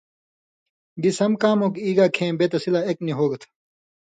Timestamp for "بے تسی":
2.39-2.69